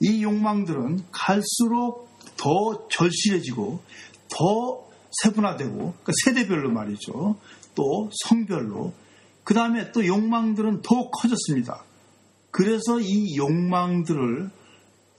이 0.00 0.22
욕망들은 0.22 1.04
갈수록 1.12 2.08
더 2.36 2.88
절실해지고 2.88 3.80
더 4.28 4.88
세분화되고 5.22 5.76
그러니까 5.76 6.12
세대별로 6.24 6.70
말이죠. 6.72 7.36
또 7.74 8.10
성별로 8.24 8.92
그 9.44 9.54
다음에 9.54 9.92
또 9.92 10.06
욕망들은 10.06 10.82
더욱 10.82 11.10
커졌습니다. 11.10 11.84
그래서 12.50 13.00
이 13.00 13.36
욕망들을 13.36 14.50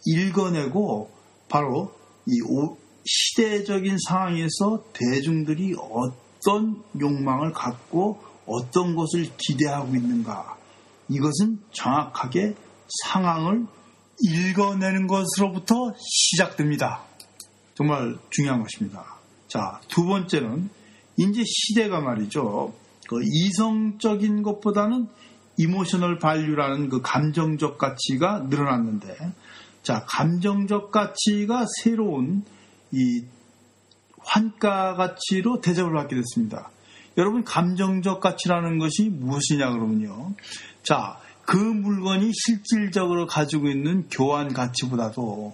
읽어내고 0.06 1.12
바로 1.50 1.94
이 2.25 2.32
시대적인 3.06 3.98
상황에서 4.08 4.84
대중들이 4.94 5.75
어떤 5.77 6.23
욕망을 7.00 7.54
갖고 7.54 8.22
어떤 8.46 8.96
것을 8.96 9.30
기대하고 9.38 9.96
있는가 9.96 10.58
이것은 11.10 11.60
정확하게 11.72 12.56
상황을 13.04 13.66
읽어내는 14.22 15.08
것으로부터 15.08 15.94
시작됩니다. 15.98 17.04
정말 17.76 18.18
중요한 18.30 18.62
것입니다. 18.62 19.18
자, 19.48 19.80
두 19.88 20.06
번째는 20.06 20.70
이제 21.18 21.44
시대가 21.46 22.00
말이죠. 22.00 22.74
그 23.08 23.22
이성적인 23.24 24.44
것보다는 24.44 25.08
emotional 25.58 26.20
value라는 26.20 26.90
그 26.90 27.02
감정적 27.02 27.78
가치가 27.78 28.40
늘어났는데, 28.40 29.16
자, 29.84 30.06
감정적 30.08 30.92
가치가 30.92 31.66
새로운 31.84 32.44
이 32.92 33.24
환가 34.25 34.96
가치로 34.96 35.62
대접을 35.62 35.94
받게 35.94 36.15
됐습니다. 36.15 36.70
여러분, 37.18 37.44
감정적 37.44 38.20
가치라는 38.20 38.80
것이 38.80 39.10
무엇이냐 39.10 39.72
그러면요. 39.72 40.34
자, 40.84 41.18
그 41.46 41.58
물건이 41.58 42.32
실질적으로 42.34 43.27
가지고 43.27 43.70
있는 43.70 44.08
교환 44.10 44.53
가치보다도 44.53 45.53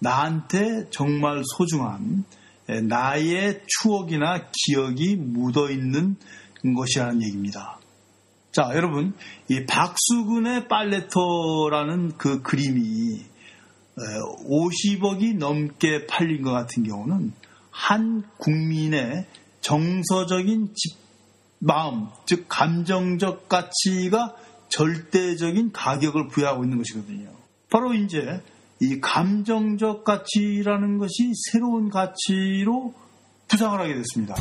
나한테 0.00 0.88
정말 0.90 1.42
소중한 1.56 2.24
나의 2.66 3.62
추억이나 3.66 4.48
기억이 4.52 5.16
묻어 5.16 5.70
있는 5.70 6.16
것이라는 6.76 7.22
얘기입니다. 7.22 7.78
자, 8.52 8.70
여러분, 8.74 9.14
이 9.48 9.64
박수근의 9.66 10.68
빨래터라는 10.68 12.18
그 12.18 12.42
그림이 12.42 13.24
50억이 13.96 15.36
넘게 15.38 16.06
팔린 16.06 16.42
것 16.42 16.52
같은 16.52 16.82
경우는 16.82 17.32
한 17.78 18.24
국민의 18.38 19.24
정서적인 19.60 20.74
집, 20.74 20.98
마음, 21.60 22.08
즉 22.26 22.46
감정적 22.48 23.48
가치가 23.48 24.34
절대적인 24.68 25.70
가격을 25.72 26.26
부여하고 26.26 26.64
있는 26.64 26.78
것이거든요. 26.78 27.30
바로 27.70 27.94
이제 27.94 28.42
이 28.80 28.98
감정적 29.00 30.02
가치라는 30.02 30.98
것이 30.98 31.32
새로운 31.52 31.88
가치로 31.88 32.94
부상을 33.46 33.78
하게 33.78 33.94
됐습니다. 33.94 34.34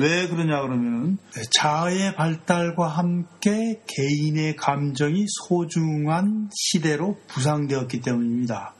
왜 0.00 0.26
그러냐 0.26 0.62
그러면 0.62 1.18
자아의 1.52 2.16
발달과 2.16 2.88
함께 2.88 3.80
개인의 3.86 4.56
감정이 4.56 5.24
소중한 5.46 6.50
시대로 6.52 7.16
부상되었기 7.28 8.00
때문입니다. 8.00 8.74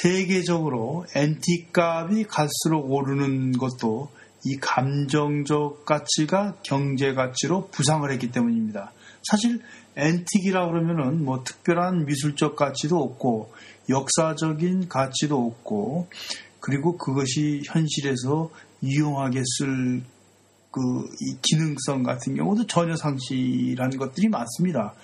세계적으로 0.00 1.06
엔티 1.14 1.68
값이 1.72 2.24
갈수록 2.24 2.90
오르는 2.90 3.52
것도 3.52 4.10
이 4.44 4.56
감정적 4.56 5.84
가치가 5.84 6.54
경제 6.62 7.14
가치로 7.14 7.68
부상을 7.68 8.10
했기 8.12 8.30
때문입니다. 8.30 8.92
사실 9.22 9.60
엔틱이라 9.96 10.68
그러면은 10.68 11.24
뭐 11.24 11.42
특별한 11.42 12.06
미술적 12.06 12.54
가치도 12.54 12.98
없고 12.98 13.52
역사적인 13.88 14.88
가치도 14.88 15.36
없고 15.36 16.08
그리고 16.60 16.96
그것이 16.96 17.62
현실에서 17.64 18.50
유용하게 18.82 19.42
쓸 19.58 20.02
그 20.70 21.08
기능성 21.42 22.02
같은 22.02 22.36
경우도 22.36 22.66
전혀 22.66 22.94
상실한 22.96 23.90
것들이 23.96 24.28
많습니다. 24.28 24.94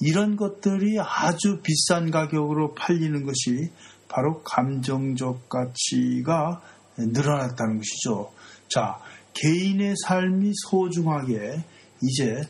이런 0.00 0.36
것들이 0.36 0.98
아주 1.00 1.60
비싼 1.62 2.10
가격으로 2.10 2.74
팔리는 2.74 3.24
것이 3.24 3.70
바로 4.08 4.42
감정적 4.42 5.48
가치가 5.48 6.62
늘어났다는 6.96 7.78
것이죠. 7.78 8.32
자, 8.68 8.98
개인의 9.34 9.94
삶이 10.04 10.52
소중하게 10.68 11.64
이제 12.02 12.40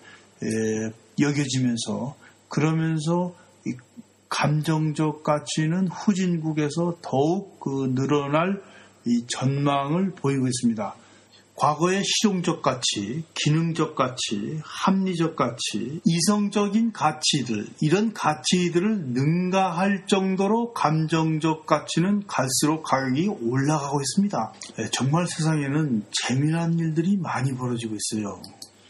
여겨지면서 1.21 2.17
그러면서 2.49 3.35
감정적 4.29 5.23
가치는 5.23 5.89
후진국에서 5.89 6.99
더욱 7.01 7.61
그 7.61 7.93
늘어날 7.95 8.61
이 9.07 9.25
전망을 9.27 10.11
보이고 10.11 10.47
있습니다. 10.47 10.95
과거의 11.57 12.03
실용적 12.05 12.63
가치, 12.63 13.23
기능적 13.35 13.95
가치, 13.95 14.61
합리적 14.65 15.37
가치, 15.37 16.01
이성적인 16.05 16.93
가치들, 16.93 17.69
이런 17.81 18.13
가치들을 18.13 19.11
능가할 19.11 20.07
정도로 20.09 20.73
감정적 20.73 21.65
가치는 21.67 22.27
갈수록 22.27 22.83
가격이 22.83 23.29
올라가고 23.29 24.01
있습니다. 24.01 24.53
네, 24.79 24.89
정말 24.93 25.27
세상에는 25.29 26.05
재미난 26.11 26.79
일들이 26.79 27.17
많이 27.17 27.55
벌어지고 27.55 27.95
있어요. 27.95 28.43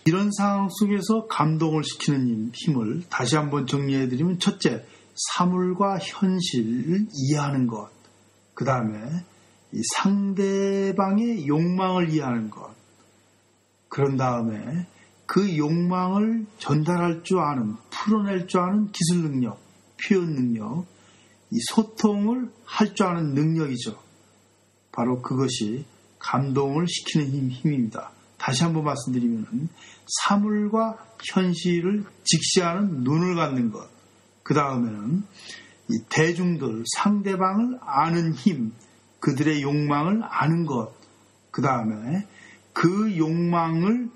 이런 0.07 0.31
상황 0.33 0.69
속에서 0.71 1.27
감동을 1.27 1.83
시키는 1.85 2.53
힘을 2.55 3.03
다시 3.11 3.37
한번 3.37 3.67
정리해드리면 3.67 4.39
첫째, 4.39 4.85
사물과 5.15 5.99
현실을 5.99 7.07
이해하는 7.13 7.67
것. 7.67 7.91
그 8.55 8.65
다음에 8.65 9.25
상대방의 9.97 11.47
욕망을 11.47 12.11
이해하는 12.11 12.51
것. 12.51 12.75
그런 13.89 14.17
다음에 14.17 14.87
그 15.27 15.57
욕망을 15.57 16.47
전달할 16.59 17.23
줄 17.25 17.39
아는, 17.39 17.77
풀어낼 17.91 18.47
줄 18.47 18.61
아는 18.61 18.91
기술 18.93 19.23
능력, 19.23 19.59
표현 20.03 20.35
능력, 20.35 20.87
이 21.51 21.59
소통을 21.71 22.51
할 22.65 22.95
줄 22.95 23.07
아는 23.07 23.35
능력이죠. 23.35 23.99
바로 24.93 25.23
그것이 25.23 25.85
감동을 26.19 26.87
시키는 26.89 27.31
힘, 27.31 27.51
힘입니다. 27.51 28.11
다시 28.39 28.63
한번 28.65 28.85
말씀드리면 28.85 29.69
사물과 30.25 30.97
현실을 31.33 32.05
직시하는 32.25 33.05
눈을 33.05 33.35
갖는 33.37 33.71
것. 33.71 33.89
그 34.43 34.55
다음에는 34.55 35.25
대중들, 36.11 36.85
상대방을 36.97 37.79
아는 37.81 38.35
힘, 38.35 38.73
그들의 39.25 39.63
욕망을 39.63 40.21
아는 40.23 40.67
것. 40.67 40.93
그 41.51 41.63
다음에 41.63 42.27
그 42.75 43.17
욕망을 43.17 44.11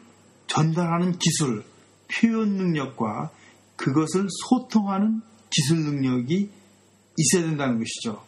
전달하는 0.49 1.17
기술, 1.19 1.65
표현 2.13 2.57
능력과 2.59 3.31
그것을 3.77 4.27
소통하는 4.29 5.23
기술 5.49 5.79
능력이 5.79 6.51
있어야 7.17 7.43
된다는 7.43 7.79
것이죠. 7.79 8.23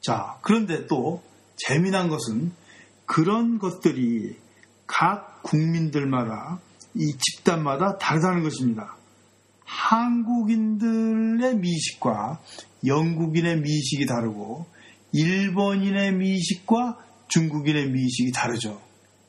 자, 0.00 0.38
그런데 0.42 0.86
또 0.86 1.20
재미난 1.56 2.08
것은 2.08 2.52
그런 3.06 3.58
것들이 3.58 4.36
각 4.86 5.42
국민들마다 5.42 6.60
이 6.94 7.12
집단마다 7.18 7.98
다르다는 7.98 8.44
것입니다. 8.44 8.94
한국인들의 9.64 11.56
미식과 11.56 12.40
영국인의 12.86 13.62
미식이 13.62 14.06
다르고 14.06 14.73
일본인의 15.14 16.12
미식과 16.14 16.98
중국인의 17.28 17.90
미식이 17.90 18.32
다르죠. 18.32 18.80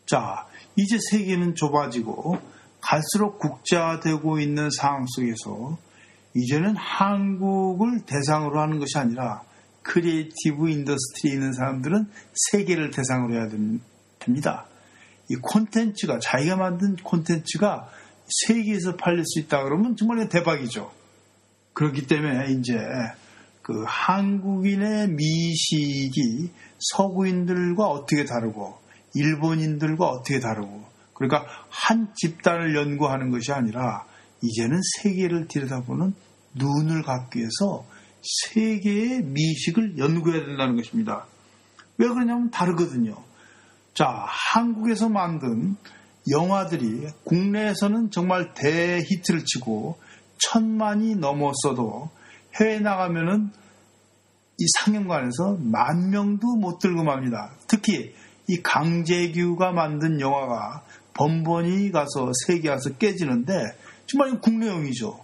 자, 0.06 0.48
이제 0.76 0.98
세계는 1.12 1.56
좁아지고 1.56 2.40
갈수록 2.82 3.40
국자되고 3.40 4.40
있는 4.40 4.70
상황 4.70 5.06
속에서 5.08 5.78
이제는 6.36 6.76
한국을 6.76 8.02
대상으로 8.06 8.60
하는 8.60 8.80
것이 8.80 8.98
아니라 8.98 9.42
creative 9.84 10.70
industry에 10.70 11.34
있는 11.34 11.54
사람들은 11.54 12.08
세계를 12.52 12.90
대상으로 12.90 13.36
해야 13.36 13.48
됩니다. 14.20 14.66
이 15.30 15.36
콘텐츠가 15.36 16.20
자기가 16.20 16.56
만든 16.58 16.96
콘텐츠가 16.98 17.90
세계에서 18.28 18.96
팔릴 18.96 19.24
수 19.26 19.40
있다 19.40 19.64
그러면 19.64 19.96
정말 19.96 20.28
대박이죠. 20.28 20.92
그렇기 21.74 22.08
때문에 22.08 22.54
이제 22.54 22.74
그 23.66 23.84
한국인의 23.88 25.10
미의식이 25.10 26.52
서구인들과 26.78 27.88
어떻게 27.88 28.24
다르고 28.24 28.78
일본인들과 29.16 30.06
어떻게 30.06 30.40
다르고 30.40 30.86
그러니까 31.16 31.48
한 31.70 32.14
집단을 32.14 32.76
연구하는 32.76 33.32
것이 33.32 33.52
아니라 33.52 34.06
이제는 34.44 34.80
세계를 34.98 35.48
들여다보는 35.48 36.14
눈을 36.54 37.02
갖기 37.02 37.40
위해서 37.40 37.88
세계의 38.22 39.24
미식을 39.24 39.98
연구해야 39.98 40.46
된다는 40.46 40.76
것입니다. 40.76 41.26
왜 41.98 42.08
그러냐면 42.08 42.52
다르거든요. 42.52 43.16
자, 43.96 44.06
한국에서 44.28 45.10
만든 45.10 45.76
영화들이 46.30 47.08
국내에서는 47.24 48.12
정말 48.12 48.54
대히트를 48.54 49.44
치고 49.44 49.98
천만이 50.38 51.16
넘었어도 51.16 52.12
해외 52.60 52.80
나가면은 52.80 53.52
이 54.58 54.66
상영관에서 54.80 55.58
만 55.60 56.10
명도 56.10 56.56
못 56.56 56.80
들고 56.80 57.04
맙니다. 57.04 57.52
특히 57.68 58.14
이 58.48 58.62
강재규가 58.62 59.72
만든 59.72 60.22
영화가 60.22 60.84
번번이 61.14 61.92
가서 61.92 62.32
세계 62.46 62.70
가서 62.70 62.92
깨지는데 62.98 63.54
정말 64.06 64.40
국내용이죠. 64.40 65.20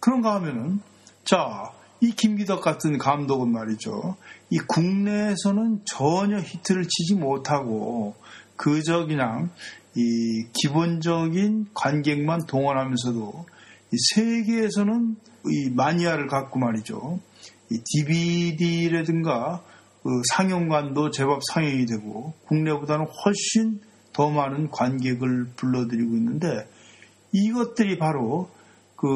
그런가 0.00 0.34
하면은 0.36 0.80
자, 1.24 1.70
이 2.00 2.10
김기덕 2.10 2.62
같은 2.62 2.98
감독은 2.98 3.52
말이죠. 3.52 4.16
이 4.50 4.58
국내에서는 4.58 5.82
전혀 5.84 6.38
히트를 6.38 6.88
치지 6.88 7.14
못하고 7.14 8.16
그저 8.56 9.06
그냥 9.06 9.50
이 9.94 10.46
기본적인 10.52 11.68
관객만 11.74 12.46
동원하면서도 12.46 13.46
이 13.46 13.51
세계에서는 14.14 15.16
이 15.46 15.70
마니아를 15.70 16.26
갖고 16.26 16.58
말이죠. 16.58 17.20
이 17.70 17.80
DVD라든가 17.84 19.62
그 20.02 20.08
상영관도 20.32 21.10
제법 21.10 21.40
상영이 21.52 21.86
되고 21.86 22.34
국내보다는 22.46 23.06
훨씬 23.06 23.80
더 24.12 24.30
많은 24.30 24.70
관객을 24.70 25.50
불러들이고 25.56 26.14
있는데 26.16 26.68
이것들이 27.32 27.98
바로 27.98 28.50
그 28.96 29.12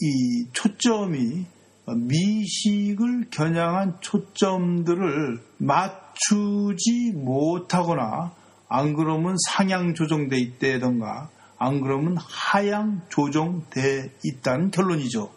이 0.00 0.46
초점이 0.52 1.44
미식을 1.86 3.26
겨냥한 3.30 3.98
초점들을 4.00 5.40
맞추지 5.58 7.12
못하거나 7.14 8.32
안 8.68 8.94
그러면 8.94 9.36
상향 9.48 9.94
조정돼 9.94 10.38
있다던가 10.38 11.28
안 11.62 11.80
그러면 11.80 12.16
하향 12.18 13.02
조정돼 13.08 14.12
있다는 14.24 14.70
결론이죠. 14.70 15.32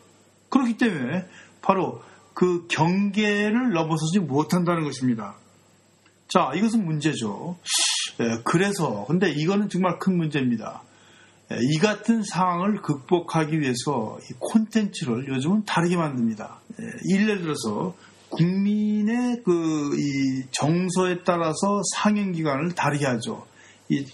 그렇기 0.50 0.78
때문에 0.78 1.26
바로 1.62 2.02
그 2.34 2.68
경계를 2.68 3.72
넘어서지 3.74 4.20
못한다는 4.20 4.84
것입니다. 4.84 5.36
자, 6.28 6.52
이것은 6.56 6.86
문제죠. 6.86 7.58
예, 8.20 8.42
그래서 8.44 9.06
근데 9.08 9.30
이거는 9.32 9.70
정말 9.70 10.00
큰 10.00 10.18
문제입니다. 10.18 10.82
예, 11.52 11.58
이 11.62 11.78
같은 11.78 12.24
상황을 12.24 12.82
극복하기 12.82 13.60
위해서 13.60 14.18
이 14.24 14.34
콘텐츠를 14.40 15.28
요즘은 15.28 15.66
다르게 15.66 15.96
만듭니다. 15.96 16.60
예, 16.82 17.16
예를 17.16 17.42
들어서 17.42 17.96
국민의 18.30 19.44
그이 19.44 20.44
정서에 20.52 21.24
따라서 21.24 21.82
상영 21.94 22.32
기간을 22.32 22.74
다르게 22.74 23.06
하죠. 23.06 23.46
이 23.90 24.06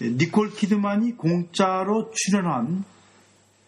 니콜 0.00 0.50
키드만이 0.50 1.16
공짜로 1.16 2.10
출연한 2.14 2.84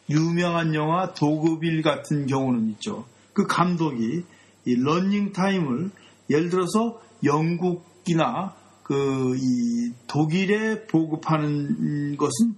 유명한 0.08 0.74
영화 0.74 1.12
도그빌 1.14 1.82
같은 1.82 2.26
경우는 2.26 2.70
있죠. 2.70 3.06
그 3.32 3.46
감독이 3.46 4.24
이 4.64 4.74
러닝 4.74 5.32
타임을 5.32 5.90
예를 6.30 6.50
들어서 6.50 7.00
영국이나 7.24 8.54
그 8.82 9.36
이 9.36 9.92
독일에 10.08 10.86
보급하는 10.86 12.16
것은 12.16 12.54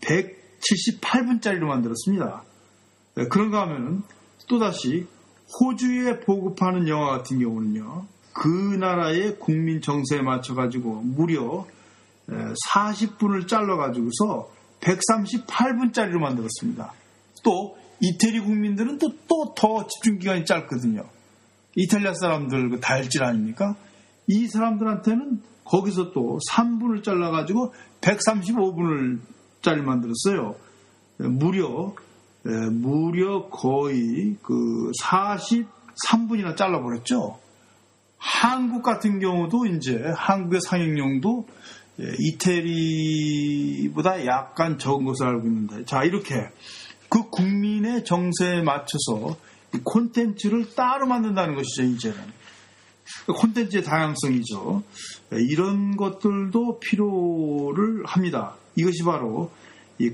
178분짜리로 0.00 1.64
만들었습니다. 1.64 2.44
네, 3.16 3.26
그런가 3.26 3.62
하면은 3.62 4.02
또다시 4.48 5.06
호주에 5.60 6.20
보급하는 6.20 6.86
영화 6.88 7.16
같은 7.16 7.40
경우는요. 7.40 8.06
그 8.32 8.46
나라의 8.48 9.38
국민 9.38 9.80
정서에 9.80 10.22
맞춰 10.22 10.54
가지고 10.54 11.02
무려 11.02 11.66
40분을 12.68 13.48
잘라가지고서 13.48 14.50
138분짜리로 14.80 16.18
만들었습니다. 16.18 16.92
또 17.44 17.76
이태리 18.00 18.40
국민들은 18.40 18.98
또 18.98 19.08
또 19.28 19.54
더 19.54 19.86
집중 19.86 20.18
기간이 20.18 20.44
짧거든요. 20.44 21.04
이탈리아 21.76 22.14
사람들 22.14 22.70
그 22.70 22.80
다혈질 22.80 23.22
아닙니까? 23.22 23.76
이 24.26 24.46
사람들한테는 24.46 25.40
거기서 25.64 26.12
또 26.12 26.38
3분을 26.50 27.02
잘라가지고 27.04 27.72
135분을 28.00 29.20
짜리 29.62 29.82
만들었어요. 29.82 30.56
무려 31.18 31.94
무려 32.72 33.48
거의 33.48 34.36
그 34.42 34.90
43분이나 35.00 36.56
잘라버렸죠. 36.56 37.38
한국 38.18 38.82
같은 38.82 39.18
경우도 39.20 39.66
이제 39.66 40.02
한국의 40.16 40.60
상영용도 40.60 41.46
이태리보다 41.98 43.46
약간 44.26 44.78
적은 44.78 45.04
것을 45.04 45.26
알고 45.26 45.46
있는데. 45.46 45.84
자 45.84 46.04
이렇게 46.04 46.48
그 47.08 47.28
국민의 47.30 48.04
정세에 48.04 48.62
맞춰서 48.62 49.36
콘텐츠를 49.84 50.74
따로 50.74 51.06
만든다는 51.06 51.54
것이죠 51.54 51.82
이제는. 51.82 52.18
콘텐츠의 53.26 53.84
다양성이죠. 53.84 54.82
이런 55.32 55.96
것들도 55.96 56.80
필요를 56.80 58.04
합니다. 58.06 58.56
이것이 58.76 59.02
바로 59.04 59.50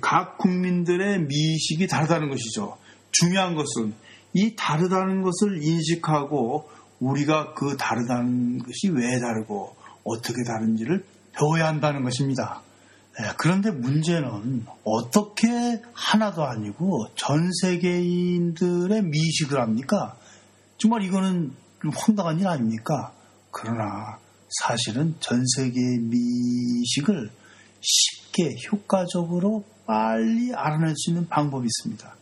각 0.00 0.38
국민들의 0.38 1.20
미식이 1.20 1.86
다르다는 1.86 2.28
것이죠. 2.28 2.76
중요한 3.12 3.54
것은 3.54 3.94
이 4.34 4.54
다르다는 4.56 5.22
것을 5.22 5.62
인식하고 5.62 6.68
우리가 7.00 7.54
그 7.54 7.76
다르다는 7.76 8.58
것이 8.58 8.88
왜 8.88 9.18
다르고 9.20 9.76
어떻게 10.04 10.42
다른지를 10.46 11.04
배워야 11.38 11.68
한다는 11.68 12.02
것입니다. 12.02 12.62
네, 13.18 13.24
그런데 13.36 13.70
문제는 13.70 14.66
어떻게 14.84 15.48
하나도 15.92 16.44
아니고 16.44 17.08
전 17.16 17.50
세계인들의 17.62 19.02
미식을 19.02 19.60
합니까? 19.60 20.16
정말 20.78 21.02
이거는 21.02 21.52
좀 21.82 21.90
황당한 21.96 22.38
일 22.38 22.46
아닙니까? 22.46 23.12
그러나 23.50 24.18
사실은 24.60 25.16
전 25.20 25.44
세계의 25.56 25.98
미식을 25.98 27.30
쉽게 27.80 28.56
효과적으로 28.70 29.64
빨리 29.86 30.52
알아낼 30.54 30.94
수 30.96 31.10
있는 31.10 31.28
방법이 31.28 31.66
있습니다. 31.66 32.14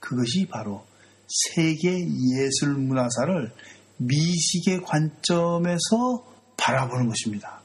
그것이 0.00 0.46
바로 0.50 0.84
세계 1.26 1.90
예술 1.90 2.74
문화사를 2.74 3.52
미식의 3.98 4.82
관점에서 4.82 6.24
바라보는 6.56 7.08
것입니다. 7.08 7.57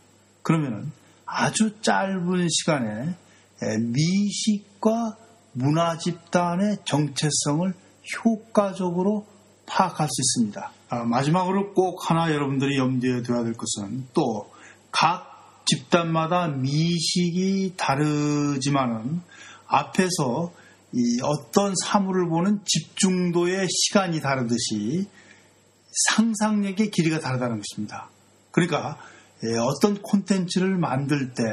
그러면 0.43 0.91
아주 1.25 1.81
짧은 1.81 2.47
시간에 2.49 3.15
미식과 3.79 5.17
문화 5.53 5.97
집단의 5.97 6.77
정체성을 6.85 7.73
효과적으로 8.23 9.25
파악할 9.65 10.07
수 10.09 10.21
있습니다. 10.21 10.71
아, 10.89 11.03
마지막으로 11.05 11.73
꼭 11.73 12.09
하나 12.09 12.31
여러분들이 12.31 12.77
염두에 12.77 13.23
둬야 13.23 13.43
될 13.43 13.53
것은 13.53 14.07
또 14.13 14.53
각 14.93 15.65
집단마다 15.65 16.47
미식이 16.47 17.73
다르지만은 17.77 19.21
앞에서 19.65 20.53
이 20.93 21.19
어떤 21.23 21.73
사물을 21.83 22.29
보는 22.29 22.61
집중도의 22.63 23.67
시간이 23.69 24.21
다르듯이 24.21 25.07
상상력의 26.09 26.91
길이가 26.91 27.19
다르다는 27.19 27.57
것입니다. 27.57 28.09
그러니까 28.51 28.99
예, 29.45 29.57
어떤 29.57 30.01
콘텐츠를 30.01 30.77
만들 30.77 31.33
때 31.33 31.43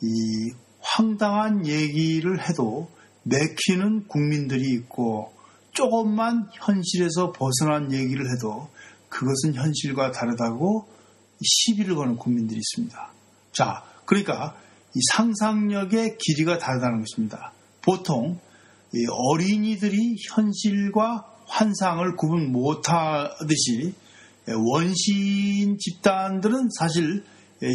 이 0.00 0.52
황당한 0.80 1.66
얘기를 1.66 2.48
해도 2.48 2.88
내키는 3.24 4.06
국민들이 4.06 4.72
있고 4.74 5.32
조금만 5.72 6.48
현실에서 6.52 7.32
벗어난 7.32 7.92
얘기를 7.92 8.24
해도 8.32 8.68
그것은 9.08 9.54
현실과 9.54 10.12
다르다고 10.12 10.86
시비를 11.42 11.94
거는 11.94 12.16
국민들이 12.16 12.58
있습니다. 12.58 13.12
자, 13.52 13.84
그러니까 14.04 14.56
이 14.94 15.00
상상력의 15.12 16.16
길이가 16.18 16.58
다르다는 16.58 17.00
것입니다. 17.00 17.52
보통 17.82 18.38
어린이들이 19.10 20.16
현실과 20.30 21.24
환상을 21.46 22.16
구분 22.16 22.50
못하듯이 22.52 23.94
원시인 24.56 25.76
집단들은 25.78 26.68
사실 26.78 27.24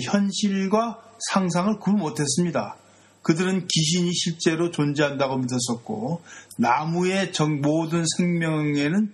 현실과 0.05 0.99
상상을 1.31 1.77
구분 1.79 1.99
못했습니다. 1.99 2.77
그들은 3.21 3.67
귀신이 3.67 4.12
실제로 4.13 4.69
존재한다고 4.71 5.38
믿었었고 5.38 6.21
나무의 6.57 7.31
모든 7.62 8.03
생명에는 8.17 9.13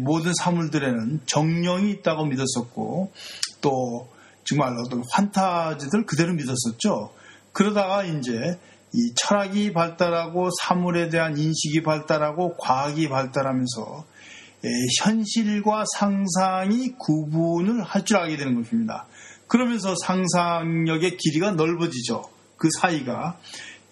모든 0.00 0.32
사물들에는 0.34 1.20
정령이 1.26 1.90
있다고 1.90 2.24
믿었었고 2.24 3.12
또 3.60 4.08
정말 4.44 4.74
어떤 4.84 5.02
환타지들 5.10 6.06
그대로 6.06 6.32
믿었었죠. 6.34 7.12
그러다가 7.52 8.04
이제 8.04 8.58
이 8.94 9.12
철학이 9.16 9.72
발달하고 9.72 10.48
사물에 10.62 11.08
대한 11.08 11.36
인식이 11.36 11.82
발달하고 11.82 12.56
과학이 12.56 13.08
발달하면서 13.08 14.04
현실과 15.00 15.84
상상이 15.96 16.94
구분을 16.98 17.82
할 17.82 18.04
줄 18.04 18.16
알게 18.16 18.36
되는 18.36 18.54
것입니다. 18.54 19.06
그러면서 19.46 19.94
상상력의 20.04 21.16
길이가 21.18 21.52
넓어지죠. 21.52 22.30
그 22.56 22.68
사이가 22.80 23.38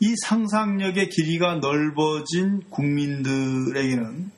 이 0.01 0.15
상상력의 0.25 1.11
길이가 1.11 1.57
넓어진 1.57 2.61
국민들에게는 2.71 4.31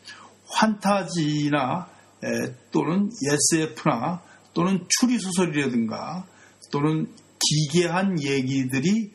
환타지나 0.47 1.89
또는 2.71 3.11
SF나 3.31 4.23
또는 4.53 4.85
추리소설이라든가 4.89 6.27
또는 6.71 7.07
기괴한 7.39 8.23
얘기들이 8.23 9.13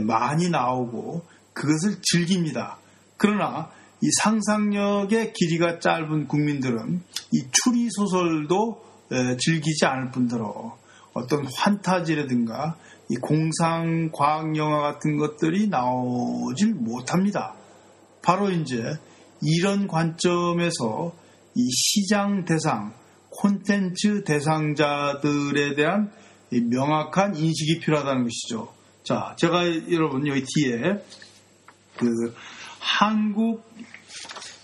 많이 0.00 0.50
나오고 0.50 1.24
그것을 1.52 2.00
즐깁니다. 2.02 2.78
그러나 3.16 3.70
이 4.00 4.06
상상력의 4.22 5.32
길이가 5.32 5.78
짧은 5.80 6.28
국민들은 6.28 7.02
이 7.32 7.44
추리 7.50 7.88
소설도 7.90 8.84
즐기지 9.38 9.86
않을 9.86 10.10
뿐더러 10.10 10.76
어떤 11.14 11.46
환타지라든가 11.46 12.76
이 13.10 13.16
공상 13.16 14.10
과학 14.12 14.56
영화 14.56 14.80
같은 14.82 15.16
것들이 15.16 15.68
나오질 15.68 16.74
못합니다. 16.74 17.54
바로 18.22 18.50
이제 18.50 18.98
이런 19.40 19.86
관점에서 19.88 21.14
이 21.54 21.68
시장 21.70 22.44
대상, 22.44 22.92
콘텐츠 23.30 24.22
대상자들에 24.24 25.74
대한 25.74 26.12
명확한 26.50 27.36
인식이 27.36 27.80
필요하다는 27.80 28.24
것이죠. 28.24 28.72
자, 29.02 29.34
제가 29.38 29.64
여러분 29.90 30.26
여기 30.26 30.44
뒤에 30.46 31.02
그 31.96 32.34
한국 32.78 33.68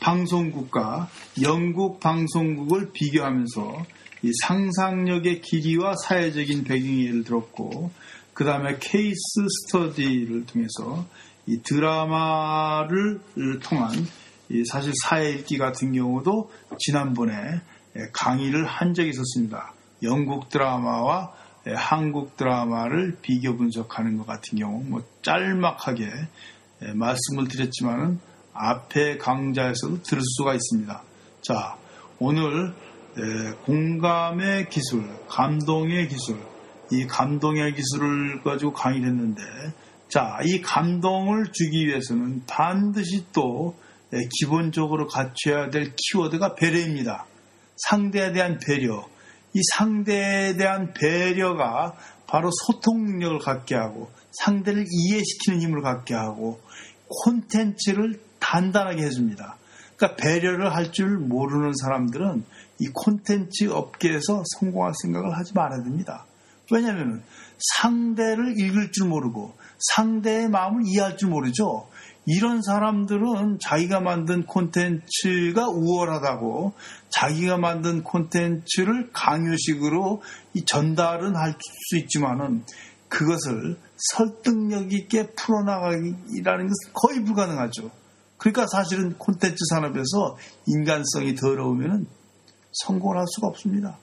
방송국과 0.00 1.08
영국 1.42 2.00
방송국을 2.00 2.92
비교하면서 2.92 3.84
이 4.22 4.30
상상력의 4.42 5.40
길이와 5.40 5.94
사회적인 6.04 6.64
배경 6.64 7.00
예를 7.00 7.24
들었고 7.24 7.90
그 8.32 8.44
다음에 8.44 8.78
케이스 8.80 9.20
스터디를 9.66 10.46
통해서 10.46 11.06
이 11.46 11.60
드라마를 11.62 13.20
통한 13.62 13.90
사실 14.70 14.92
사회 15.04 15.30
읽기 15.30 15.58
같은 15.58 15.92
경우도 15.92 16.50
지난번에 16.78 17.60
예, 17.96 18.08
강의를 18.12 18.66
한 18.66 18.92
적이 18.92 19.10
있었습니다. 19.10 19.72
영국 20.02 20.48
드라마와 20.48 21.32
예, 21.66 21.72
한국 21.74 22.36
드라마를 22.36 23.18
비교 23.22 23.56
분석하는 23.56 24.18
것 24.18 24.26
같은 24.26 24.58
경우 24.58 24.82
뭐 24.84 25.02
짤막하게 25.22 26.10
예, 26.82 26.92
말씀을 26.92 27.48
드렸지만은 27.48 28.18
앞에 28.52 29.18
강좌에서도 29.18 30.02
들을 30.02 30.22
수가 30.36 30.54
있습니다. 30.54 31.02
자, 31.42 31.76
오늘 32.18 32.72
공감의 33.64 34.68
기술, 34.68 35.08
감동의 35.28 36.08
기술, 36.08 36.38
이 36.90 37.06
감동의 37.06 37.74
기술을 37.74 38.42
가지고 38.42 38.72
강의를 38.72 39.08
했는데, 39.08 39.42
자, 40.08 40.38
이 40.44 40.60
감동을 40.60 41.46
주기 41.52 41.86
위해서는 41.86 42.44
반드시 42.46 43.26
또 43.32 43.76
기본적으로 44.40 45.06
갖춰야 45.06 45.70
될 45.70 45.92
키워드가 45.96 46.54
배려입니다. 46.54 47.26
상대에 47.76 48.32
대한 48.32 48.58
배려. 48.64 49.08
이 49.54 49.60
상대에 49.76 50.56
대한 50.56 50.92
배려가 50.92 51.96
바로 52.26 52.50
소통 52.66 53.04
능력을 53.04 53.38
갖게 53.38 53.74
하고 53.76 54.10
상대를 54.42 54.84
이해시키는 54.88 55.60
힘을 55.60 55.82
갖게 55.82 56.14
하고 56.14 56.60
콘텐츠를 57.24 58.20
단단하게 58.40 59.02
해줍니다. 59.02 59.56
그러니까 59.96 60.16
배려를 60.16 60.74
할 60.74 60.90
줄 60.92 61.18
모르는 61.18 61.72
사람들은 61.74 62.44
이 62.80 62.88
콘텐츠 62.92 63.70
업계에서 63.70 64.42
성공할 64.58 64.92
생각을 65.02 65.36
하지 65.36 65.54
말아야 65.54 65.82
됩니다. 65.82 66.26
왜냐하면 66.70 67.22
상대를 67.58 68.58
읽을 68.58 68.90
줄 68.90 69.06
모르고 69.06 69.54
상대의 69.94 70.48
마음을 70.48 70.82
이해할 70.86 71.16
줄 71.16 71.28
모르죠. 71.28 71.88
이런 72.26 72.62
사람들은 72.62 73.58
자기가 73.60 74.00
만든 74.00 74.46
콘텐츠가 74.46 75.68
우월하다고 75.68 76.72
자기가 77.10 77.58
만든 77.58 78.02
콘텐츠를 78.02 79.10
강요식으로 79.12 80.22
전달은 80.66 81.36
할 81.36 81.54
수 81.60 81.98
있지만은 81.98 82.64
그것을 83.14 83.78
설득력 83.96 84.92
있게 84.92 85.30
풀어나가기라는 85.34 86.66
것은 86.66 86.92
거의 86.92 87.24
불가능하죠. 87.24 87.90
그러니까 88.38 88.66
사실은 88.66 89.16
콘텐츠 89.18 89.56
산업에서 89.70 90.36
인간성이 90.66 91.36
더러우면 91.36 92.06
성공을 92.72 93.16
할 93.16 93.24
수가 93.28 93.46
없습니다. 93.46 93.98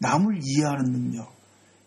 남을 0.00 0.40
이해하는 0.42 0.90
능력. 0.90 1.32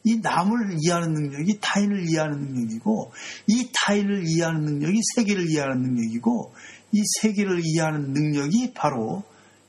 이 0.05 0.19
남을 0.21 0.77
이해하는 0.79 1.13
능력이 1.13 1.59
타인을 1.59 2.07
이해하는 2.07 2.39
능력이고 2.39 3.11
이 3.47 3.69
타인을 3.73 4.23
이해하는 4.25 4.61
능력이 4.63 4.99
세계를 5.15 5.49
이해하는 5.51 5.81
능력이고 5.81 6.53
이 6.93 7.01
세계를 7.21 7.61
이해하는 7.65 8.13
능력이 8.13 8.73
바로 8.73 9.23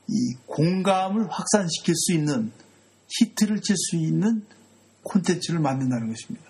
이 0.06 0.34
공감을 0.46 1.26
확산시킬 1.28 1.94
수 1.96 2.12
있는 2.12 2.52
히트를 3.08 3.60
칠 3.62 3.74
수 3.76 3.96
있는 3.96 4.44
콘텐츠를 5.02 5.58
만든다는 5.58 6.08
것입니다. 6.10 6.45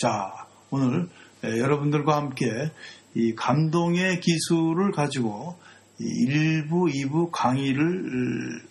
자, 0.00 0.46
오늘 0.70 1.10
여러분들과 1.44 2.16
함께 2.16 2.70
이 3.14 3.34
감동의 3.34 4.20
기술을 4.20 4.92
가지고 4.92 5.58
1부, 6.00 6.90
2부 6.90 7.28
강의를 7.30 8.62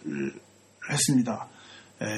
했습니다. 0.91 1.47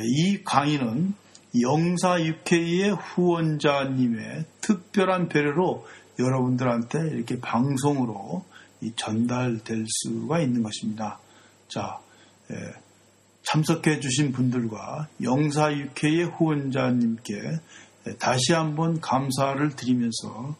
이 0.06 0.41
강의는 0.45 1.13
영사 1.60 2.24
UK의 2.24 2.91
후원자님의 2.91 4.45
특별한 4.62 5.28
배려로 5.28 5.86
여러분들한테 6.17 7.10
이렇게 7.10 7.38
방송으로 7.41 8.45
전달될 8.95 9.88
수가 9.89 10.39
있는 10.39 10.63
것입니다. 10.63 11.19
자, 11.67 12.00
예, 12.50 12.56
참석해 13.43 14.00
주신 14.00 14.32
분들과 14.32 15.10
영사 15.21 15.74
UK의 15.74 16.28
후원자님께 16.28 17.60
다시 18.20 18.54
한번 18.54 19.00
감사를 19.00 19.76
드리면서 19.76 20.56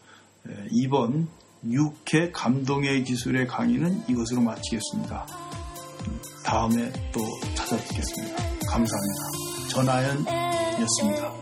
예, 0.48 0.66
이번 0.70 1.28
6회 1.64 2.30
감동의 2.32 3.04
기술의 3.04 3.46
강의는 3.46 4.02
이것으로 4.08 4.40
마치겠습니다. 4.40 5.26
다음에 6.44 6.92
또 7.12 7.20
찾아뵙겠습니다. 7.54 8.36
감사합니다. 8.68 9.68
전하연 9.70 10.26
였습니다. 10.82 11.32